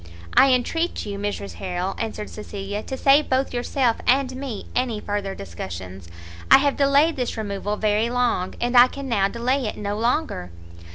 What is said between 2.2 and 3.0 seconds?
Cecilia, "to